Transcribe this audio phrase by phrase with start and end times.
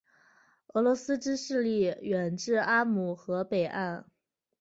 [0.69, 4.09] 俄罗斯之势力远至阿姆河北岸。